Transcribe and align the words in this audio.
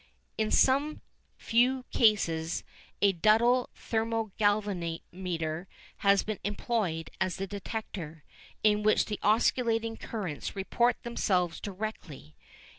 In 0.35 0.49
some 0.49 1.01
few 1.37 1.85
cases 1.91 2.63
a 3.03 3.11
Duddell 3.13 3.69
thermo 3.75 4.31
galvanometer 4.39 5.67
has 5.97 6.23
been 6.23 6.39
employed 6.43 7.11
as 7.21 7.35
the 7.35 7.45
detector, 7.45 8.23
in 8.63 8.81
which 8.81 9.05
the 9.05 9.19
oscillating 9.21 9.97
currents 9.97 10.55
report 10.55 11.03
themselves 11.03 11.59
directly. 11.61 12.35